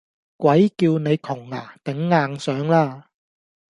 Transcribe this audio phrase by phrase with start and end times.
[0.35, 3.11] 鬼叫你窮呀，頂硬上啦！